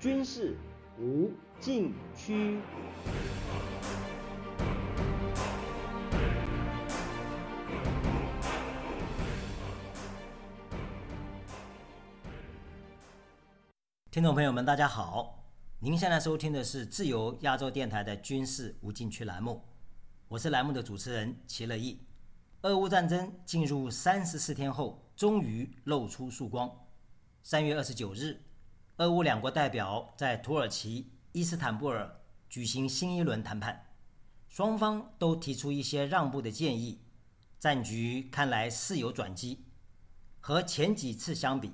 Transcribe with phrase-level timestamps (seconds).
[0.00, 0.56] 军事
[0.96, 2.60] 无禁区。
[14.08, 15.44] 听众朋友们，大家好！
[15.80, 19.64] 您现在收听的是自由亚洲电台的军事无禁区栏目，
[20.28, 22.06] 我是栏目的主持人齐乐意。
[22.62, 26.70] 俄乌战争进入三十四天后，终于露出曙光。
[27.42, 28.40] 三月二十九日，
[28.98, 32.20] 俄乌两国代表在土耳其伊斯坦布尔
[32.50, 33.86] 举行新一轮谈判，
[34.48, 37.00] 双方都提出一些让步的建议，
[37.60, 39.66] 战局看来似有转机。
[40.40, 41.72] 和前几次相比，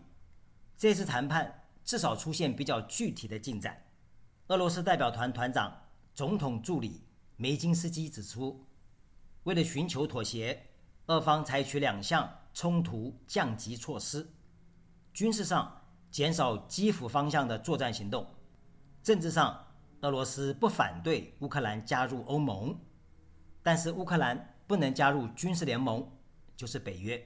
[0.76, 1.60] 这次谈判。
[1.84, 3.84] 至少出现比较具体的进展。
[4.46, 5.82] 俄罗斯代表团团长、
[6.14, 7.02] 总统助理
[7.36, 8.66] 梅金斯基指出，
[9.42, 10.70] 为了寻求妥协，
[11.08, 14.26] 俄方采取两项冲突降级措施：
[15.12, 15.83] 军事上
[16.14, 18.24] 减少基辅方向的作战行动；
[19.02, 19.66] 政治上，
[20.02, 22.78] 俄罗斯不反对乌克兰加入欧盟，
[23.64, 26.08] 但是乌克兰不能加入军事联盟，
[26.56, 27.20] 就是北约，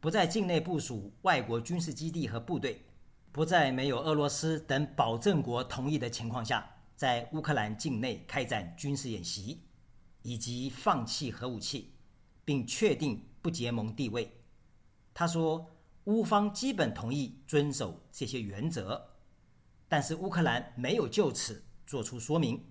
[0.00, 2.84] 不在境内部署外国军事基地和部队。
[3.32, 9.62] 不在没有俄罗斯等保证国同意的情况下，在乌克兰境内开展军事演习，
[10.20, 11.94] 以及放弃核武器，
[12.44, 14.30] 并确定不结盟地位。
[15.14, 15.66] 他说，
[16.10, 19.10] 乌方基本同意遵守这些原则，
[19.86, 22.66] 但是乌克兰没有就此作出说明。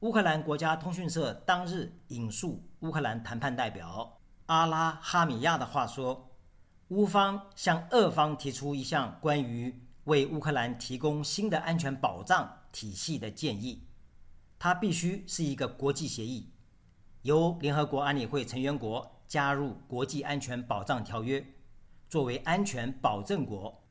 [0.00, 6.30] 乌克兰国家通讯社当日引述乌克兰谈判代表阿拉哈米亚的话说。
[6.88, 13.88] 乌方向俄方提出一项关于为乌克兰提供新的安全保障体系的建议，
[14.58, 16.52] 它必须是一个国际协议，
[17.22, 21.44] 由联合国安理会成员国加入国际安全保障条约，
[22.14, 23.82] 作为安全保证国，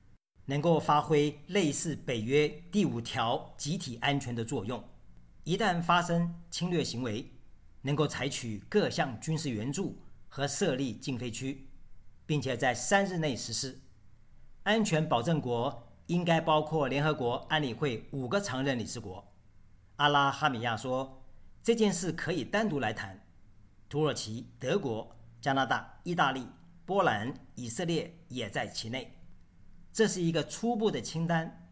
[0.45, 4.81] 能够发挥类似北约第五条集体安全的作用。
[5.43, 7.29] 一旦发生侵略行为，
[7.81, 11.67] 能够采取各项军事援助和设立禁飞区。
[12.25, 13.77] 并且在三日内实施。
[14.63, 19.33] 安全保证国应该包括联合国安理会五个常任理事国。
[19.97, 21.25] 阿拉哈米亚说，
[21.61, 23.27] 这件事可以单独来谈。
[23.89, 26.47] 土耳其、德国、加拿大、意大利、
[26.85, 29.19] 波兰、以色列也在其内。
[29.91, 31.69] 这是一个初步的清单。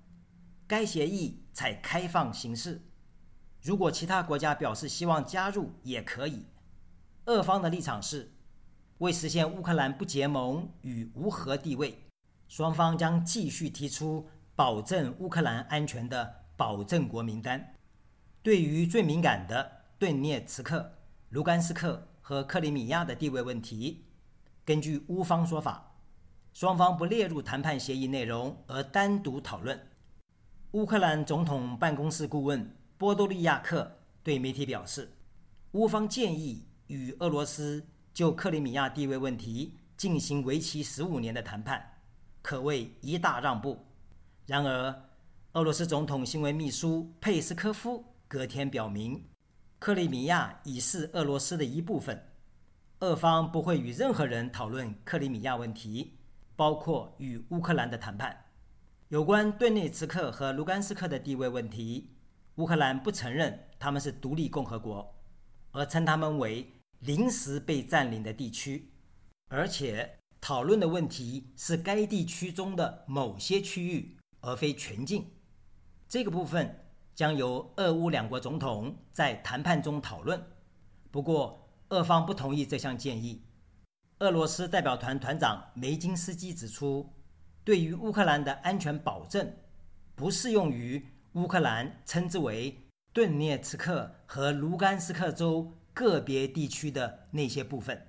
[0.68, 2.82] 该协议采开放形式。
[3.62, 6.46] 如果其他国家表示希望加入，也可以。
[7.26, 8.32] 俄方的立场是。
[9.00, 12.04] 为实现乌克兰不结盟与无核地位，
[12.48, 17.74] 双方将继续提出保证乌克兰安全的保证国名单。
[18.44, 21.00] 对于最敏感的顿涅茨克、
[21.30, 24.06] 卢甘斯克和克里米亚的地位问题，
[24.64, 25.96] 根据乌方说法，
[26.54, 29.80] 双方不列入谈判协议内容，而单独讨论。
[30.72, 35.12] 乌克兰总统办公室顾问波多利亚克对媒体表示，
[35.72, 37.86] 乌方建议与俄罗斯。
[38.14, 41.82] 就克里米亚地位问题进行为期十五年的谈判，
[42.42, 43.86] 可谓一大让步。
[44.46, 45.04] 然而，
[45.54, 49.24] 俄罗斯总统新闻秘书佩斯科夫隔天表明，
[49.80, 52.22] 克里米亚已是俄罗斯的一部分，
[53.02, 56.20] 俄方不会与任何人讨论克里米亚问题，
[56.56, 58.46] 包括与乌克兰的谈判。
[59.10, 62.12] 有关顿内茨克和卢甘斯克的地位问题，
[62.56, 65.16] 乌克兰不承认他们是独立共和国，
[65.72, 66.74] 而称他们为。
[67.00, 68.92] 临时被占领的地区，
[69.48, 75.26] 而且讨论的问题是该地区中的某些区域，而非全境。
[76.08, 76.86] 这个部分
[77.16, 80.40] 将由俄乌两国总统在谈判中讨论。
[81.10, 83.44] 不过，俄方不同意这项建议。
[84.20, 87.14] 俄罗斯代表团团长梅金斯基指出，
[87.64, 89.54] 对于乌克兰的安全保证，
[90.16, 92.78] 不适用于乌克兰称之为
[93.14, 95.72] 顿涅茨克和卢甘斯克州。
[95.94, 98.08] 个别地区的那些部分。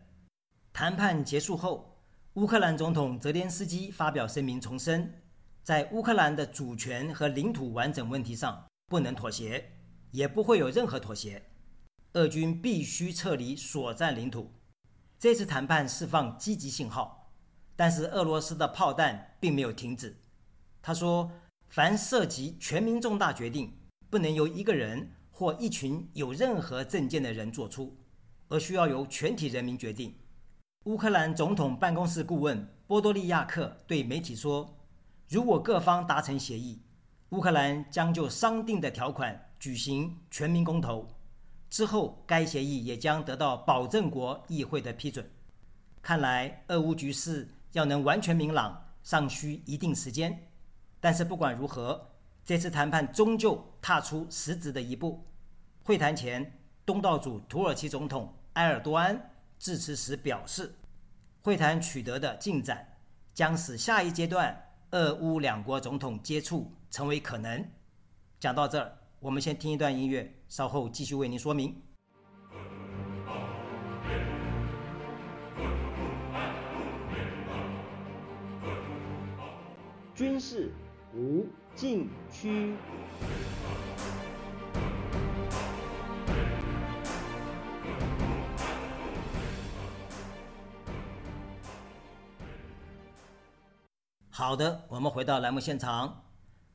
[0.72, 2.00] 谈判结束后，
[2.34, 5.20] 乌克兰总统泽连斯基发表声明，重申
[5.64, 9.72] 在乌克兰的主权和领土完整问题上不能妥协，
[10.12, 11.42] 也不会有任何妥协。
[12.14, 14.52] 俄军必须撤离所占领土。
[15.18, 17.32] 这次谈判释放积极信号，
[17.76, 20.16] 但是俄罗斯的炮弹并没有停止。
[20.80, 21.30] 他说
[21.70, 23.78] ：“凡涉及全民重大决定，
[24.10, 27.96] 不能由一个人。”或一群有任何政见的人做出，
[28.48, 30.14] 而需要由全体人民决定。
[30.84, 34.78] 乌克兰总统办公室顾问波多利亚克对媒体说
[35.30, 36.82] ：“如果各方达成协议，
[37.30, 41.08] 乌克兰将就商定的条款举行全民公投，
[41.72, 45.26] 之后该协议也将得到保证国议会的批准。”
[46.02, 50.50] 看来，俄乌局势要能完全明朗，尚需一定时间。
[51.00, 52.10] 但是不管如何，
[52.44, 55.24] 这次谈判终究踏出实质的一步。
[55.82, 60.74] 会谈前，东道主土耳其总统埃尔多安致辞时表示，
[61.42, 62.86] 会谈取得的进展
[63.32, 67.66] 将使下一阶段俄乌两国总统接触成为可能。
[68.38, 71.80] 讲到这儿，我们先听一段音乐，稍后继续为您说明。
[80.12, 80.72] 军事
[81.14, 81.46] 无
[81.76, 82.74] 禁区。
[94.28, 96.24] 好的，我们回到栏目现场。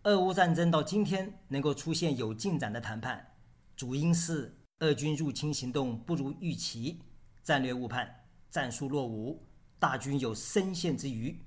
[0.07, 3.33] 俄乌战争到今天能够出现有进展的谈判，
[3.75, 7.01] 主因是俄军入侵行动不如预期，
[7.43, 8.09] 战略误判，
[8.49, 9.45] 战术落伍，
[9.77, 11.37] 大军有深陷之虞。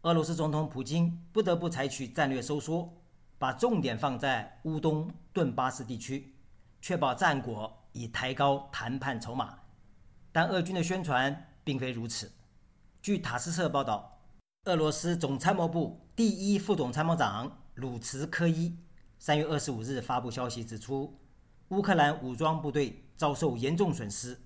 [0.00, 2.90] 俄罗斯总统普京不得不采取战略收缩，
[3.38, 6.34] 把重点放在乌东顿巴斯地区，
[6.80, 9.58] 确保战果，以抬高谈判筹码。
[10.32, 12.32] 但俄军的宣传并非如此。
[13.02, 14.22] 据塔斯社报道，
[14.64, 18.76] 俄罗斯总参谋部第一副总参谋长鲁茨科伊
[19.18, 21.18] 三月二十五日发布消息指出，
[21.68, 24.38] 乌克兰武装部队遭受严重损失，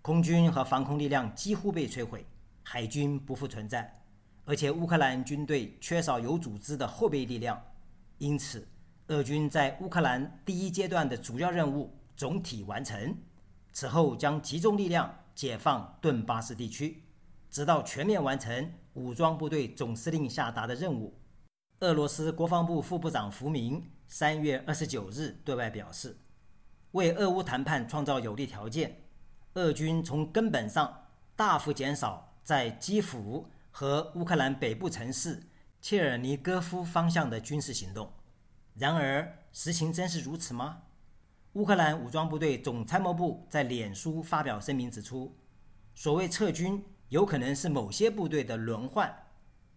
[0.00, 2.26] 空军和防空力量几乎被摧毁，
[2.64, 4.02] 海军不复存在。
[4.44, 7.60] 而且乌克兰军队缺少有组织的后备力量，
[8.18, 8.66] 因此
[9.06, 13.16] 俄军在乌克兰第一阶段的主要任务总体完成，
[13.72, 17.04] 此后将集中力量解放顿巴斯地区，
[17.48, 21.16] 直到全面完成武装部队总司令下达的任务。
[21.82, 26.16] 俄罗斯国防部副部长福明三月二十九日对外表示，
[26.92, 29.02] 为俄乌谈判创造有利条件，
[29.54, 33.48] 俄军从根本上大幅减少在基辅。
[33.74, 35.44] 和乌克兰北部城市
[35.80, 38.12] 切尔尼戈夫方向的军事行动。
[38.74, 40.82] 然而，实情真是如此吗？
[41.54, 45.34] 乌克兰武装部队总参谋部在脸书发表声明指出，
[45.94, 49.21] 所谓撤军有可能是某些部队的轮换，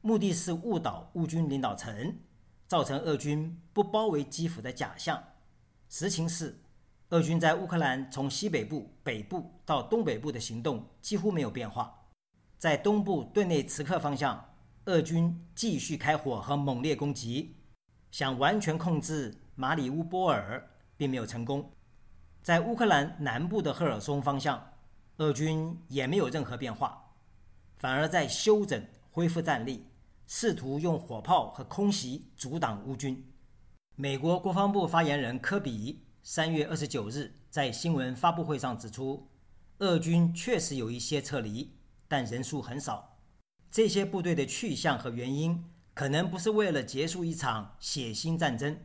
[0.06, 2.16] 目的是误导乌军领导层，
[2.68, 5.24] 造成俄军不包围基辅的假象。
[5.90, 6.60] 实情是，
[7.10, 12.04] 俄军在乌克兰从西北部、北部到东北部的行动几乎没有变化。
[12.60, 14.54] 在东部顿内茨克方向，
[14.86, 17.56] 俄军继续开火和猛烈攻击，
[18.12, 21.72] 想完全控制马里乌波尔，并没有成功。
[22.44, 24.64] 在乌克兰南部的赫尔松方向，
[25.18, 27.16] 俄军也没有任何变化，
[27.78, 29.88] 反而在休整、恢复战力，
[30.28, 33.32] 试图用火炮和空袭阻挡乌军。
[33.96, 39.30] 美国国防部发言人科比三月二十九日在新闻发布会上指出，
[39.80, 41.72] 俄军确实有一些撤离。
[42.08, 43.18] 但人数很少，
[43.72, 48.80] 这些部队的去向和原因可能不是为了结束一场血腥战争，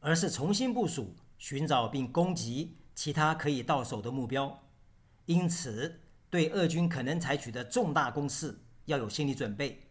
[0.00, 4.58] 而是重新部署、寻找并攻击其他可以到手的目标。
[5.26, 6.00] 因此，
[6.30, 9.81] 对俄军可能采取的重大攻势要有心理准备。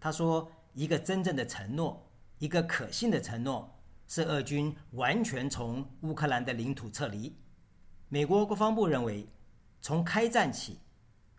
[0.00, 7.36] 他说：“一个真正的承诺，一个可信的承诺，是俄军完全从乌克兰的领土撤离。”
[8.08, 9.28] 美国国防部认为，
[9.80, 10.78] 从开战起。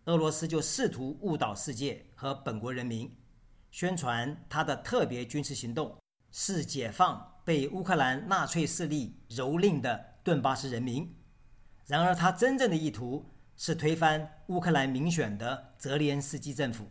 [0.06, 3.16] 俄罗斯就试图误导世界和本国人民，
[3.70, 5.96] 宣传他的特别军事行动
[6.32, 11.16] 是解放被乌克兰纳粹势力蹂躏的顿巴斯人民。
[11.86, 13.24] 然而，他真正的意图
[13.56, 16.90] 是推翻乌克兰民选的泽连斯基政府，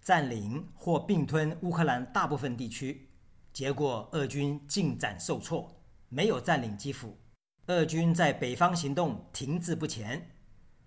[0.00, 3.08] 占领或并吞乌克兰大部分地区。
[3.52, 7.18] 结果，俄军进展受挫，没有占领基辅。
[7.66, 10.36] 俄军在北方行动停滞不前。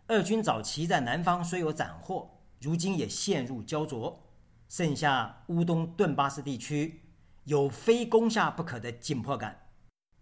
[0.08, 4.22] 俄军早期在南方虽有斩获，如今也陷入焦灼，
[4.67, 7.01] 剩下乌东顿巴斯地区
[7.43, 9.67] 有非攻下不可的紧迫感，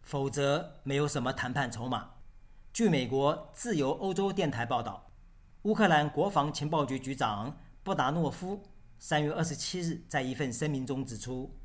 [0.02, 2.12] 否则没有什么谈判筹码。
[2.74, 5.12] 据美国自由欧洲电台报道，
[5.64, 8.62] 乌克兰国防情报局局长布达诺夫
[9.04, 11.58] 三月二十七日在一份声明中指出，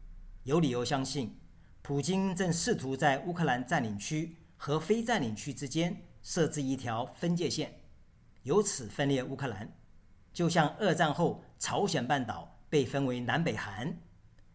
[0.45, 1.39] 有理由相信，
[1.83, 7.83] 普京正试图在乌克兰占领区和非占领区之间设置一条分界线。
[8.45, 9.71] 由此分裂乌克兰，
[10.33, 13.95] 就像二战后朝鲜半岛被分为南北韩。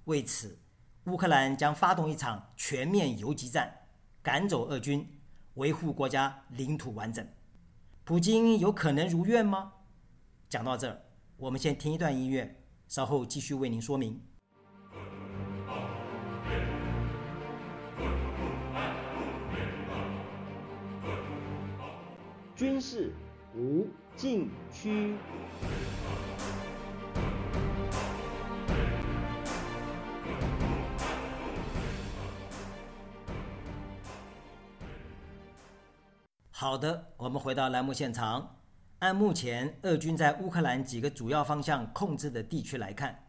[0.06, 0.58] 为此，
[1.06, 3.72] 乌克兰将发动一场全面游击战，
[4.24, 5.22] 赶走俄军，
[5.54, 7.24] 维护国家领土完整。
[8.04, 9.72] 普京有可能如愿吗？
[10.50, 11.00] 讲到这儿，
[11.38, 12.61] 我们先听一段音乐，
[12.92, 14.22] 稍后继续为您说明。
[22.54, 23.14] 军事
[23.56, 25.16] 无禁区。
[36.52, 38.61] 好的我们回到栏目现场。
[39.02, 43.28] 按目前俄军在乌克兰几个主要方向控制的地区来看，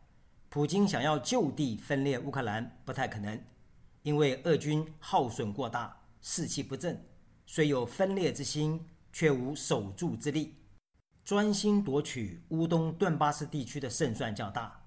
[0.50, 3.42] 普京想要就地分裂乌克兰不太可能，
[4.02, 7.02] 因为俄军耗损过大，士气不振，
[7.46, 10.56] 虽有分裂之心，却无守住之力。
[11.24, 14.84] 专心夺取乌东顿巴斯地区的胜算较大。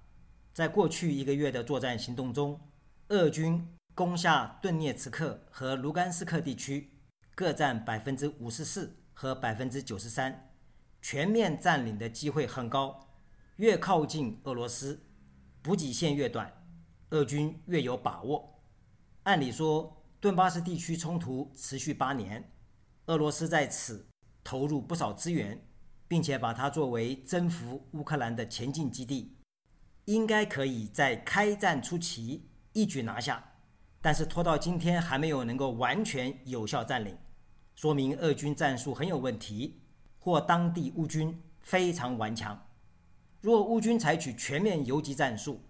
[0.54, 2.60] 在过去一个月的作战行动中，
[3.08, 6.92] 俄军攻下顿涅茨克和卢甘斯克地区，
[7.34, 10.52] 各占百分之五十四和百分之九十三。
[11.08, 13.08] 全面占领的机会很高，
[13.58, 15.00] 越靠近俄罗斯，
[15.62, 16.52] 补给线越短，
[17.10, 18.60] 俄军越有把握。
[19.22, 22.52] 按理说，顿巴斯地区冲突持续八年，
[23.04, 24.08] 俄罗斯在此
[24.42, 25.64] 投入不少资源，
[26.08, 29.36] 并且把它作为征服乌克兰的前进基地，
[30.06, 33.52] 应该可以在开战初期一举拿下。
[34.02, 37.16] 但是拖到今天还没有能够完全有效占领，
[37.76, 39.82] 说明俄军战术很有问题。
[40.26, 42.66] 或当地乌军非常顽强。
[43.40, 45.62] 若乌军采取全面游击战术，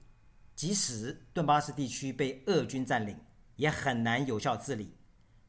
[0.55, 3.19] 即使顿巴斯地区被俄军占领，
[3.57, 4.97] 也很难有效治理。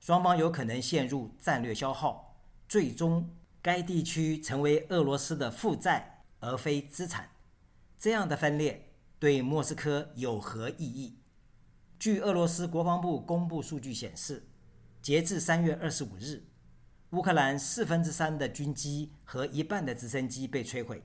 [0.02, 2.38] 双方有可能陷入战略消耗，
[2.68, 7.30] 最终该地区成为俄罗斯的负债而非资产。
[7.98, 11.20] 这样的分裂对莫斯科有何意义？
[11.98, 14.50] 据俄罗斯国防部公布数据显示，
[15.02, 16.47] 截至三月二十五日。
[17.12, 21.02] 乌克兰四分之三的军机和一半的直升机被摧毁，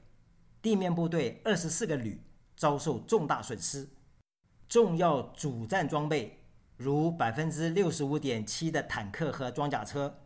[0.61, 2.21] 地面部队二十四个旅
[2.56, 3.88] 遭受重大损失，
[4.68, 6.44] 重要主战装备
[6.76, 10.18] 如百分之六十五点七的坦克和装甲车，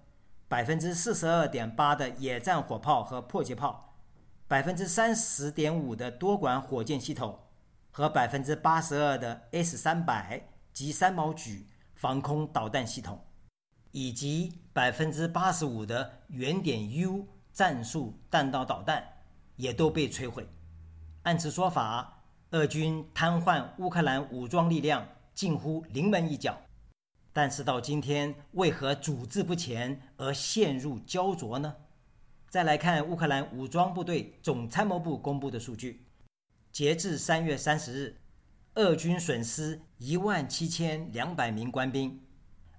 [0.48, 3.98] 百分之四十二点八的野战火炮和迫击炮，
[4.48, 7.38] 百分之三十点五的多管火箭系统
[7.90, 13.25] 和百分之八十二的 S 三百及三毛举防空导弹系统。
[13.96, 19.02] 以及百分之八十五的原点 U 战术弹道导弹
[19.56, 20.46] 也都被摧毁。
[21.22, 26.58] 按此说法，俄军瘫痪乌克兰武装力量近乎临门一脚。
[27.32, 31.74] 但是到今天，为何组织不前而陷入焦灼呢？
[32.50, 36.04] 再来看乌克兰武装部队总参谋部公布的数据：
[36.70, 38.20] 截至三月三十日，
[38.74, 42.25] 俄军损失一万七千两百名官兵。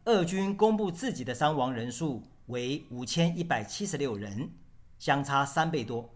[0.08, 4.50] 俄军公布自己的伤亡人数为五千一百七十六人，
[4.98, 6.10] 相差三倍多。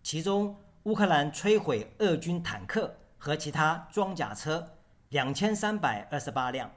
[0.00, 4.64] 其中，乌克兰摧毁俄军坦克和其他装甲车
[5.08, 6.70] 两千三百二十八辆，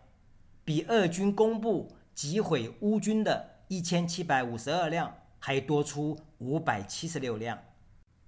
[0.66, 7.60] 比俄军公布击毁乌军的一千七百五十二辆还多出五百七十六辆。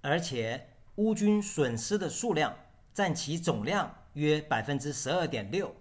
[0.00, 2.54] 而且，乌军损失的数量
[2.94, 5.74] 占其总量约百分之十二点六。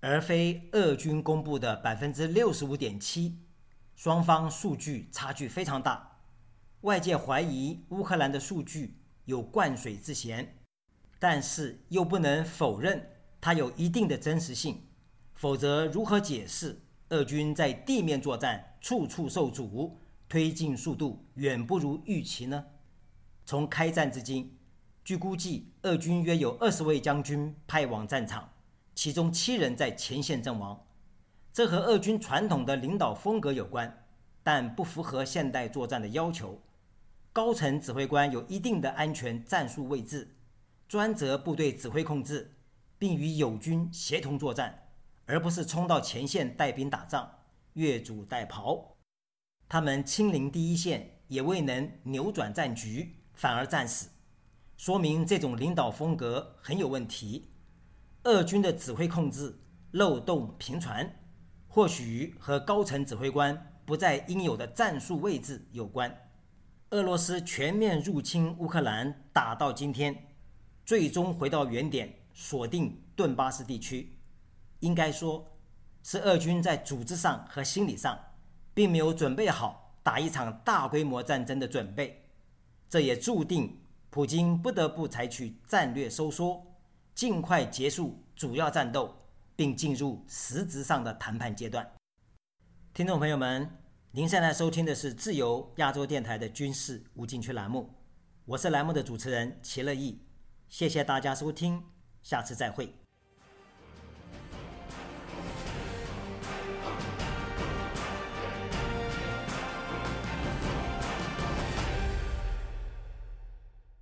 [0.00, 3.38] 而非俄军公布的百分之六十五点七，
[3.94, 6.18] 双方数据差距非常大。
[6.82, 10.56] 外界怀疑乌克兰的数据有灌水之嫌，
[11.18, 13.10] 但是又不能否认
[13.42, 14.86] 它有一定的真实性。
[15.34, 16.80] 否则，如何解释
[17.10, 22.64] 俄军在地面作战处处受阻，推进速度远不如预期呢？
[23.44, 24.58] 从开战至今，
[25.04, 28.48] 据估计，俄军约有二十位将军派往战场。
[29.00, 30.86] 其中七人在前线阵亡，
[31.54, 34.06] 这和俄军传统的领导风格有关，
[34.42, 36.60] 但不符合现代作战的要求。
[37.32, 40.36] 高层指挥官有一定的安全战术位置，
[40.86, 42.58] 专责部队指挥控制，
[42.98, 44.90] 并与友军协同作战，
[45.24, 47.38] 而不是冲到前线带兵打仗，
[47.72, 48.84] 越俎代庖。
[49.66, 54.10] 他们亲临第一线，也未能扭转战局，反而战死，
[54.76, 57.49] 说明这种领导风格很有问题。
[58.24, 59.58] 俄军的指挥控制
[59.92, 61.10] 漏洞频传，
[61.66, 66.14] 或许和高层指挥官不在应有的战术位置有关。
[66.90, 70.14] 俄罗斯全面入侵乌克兰，打到今天，
[70.84, 74.18] 最终回到原点，锁定顿巴斯地区，
[74.80, 75.56] 应该说
[76.02, 78.18] 是俄军在组织上和心理上
[78.74, 82.22] 并没有准备好打一场大规模战争的准备，
[82.86, 86.66] 这也注定普京不得不采取战略收缩。
[87.14, 89.14] 尽快结束主要战斗，
[89.56, 91.90] 并进入实质上的谈判阶段。
[92.92, 93.70] 听众朋友们，
[94.12, 97.90] 您现在收听的是自由亚洲电台的军事无禁区栏目，
[98.44, 100.22] 我是栏目的主持人齐乐意，
[100.68, 101.84] 谢谢大家收听，
[102.22, 102.99] 下次再会。